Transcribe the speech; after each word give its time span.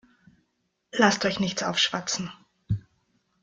Lasst 0.93 1.25
euch 1.25 1.39
nichts 1.39 1.61
aufschwatzen. 1.61 2.31